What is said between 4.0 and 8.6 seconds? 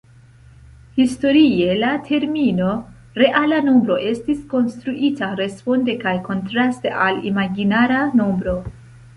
estis konstruita responde kaj kontraste al imaginara nombro.